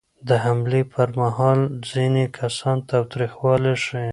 [0.27, 1.59] د حملې پر مهال
[1.91, 4.09] ځینې کسان تاوتریخوالی ښيي.